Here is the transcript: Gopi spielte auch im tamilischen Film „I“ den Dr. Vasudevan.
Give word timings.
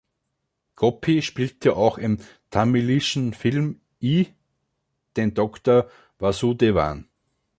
Gopi 0.73 1.21
spielte 1.21 1.75
auch 1.75 1.99
im 1.99 2.17
tamilischen 2.49 3.35
Film 3.35 3.81
„I“ 4.01 4.29
den 5.15 5.35
Dr. 5.35 5.91
Vasudevan. 6.17 7.07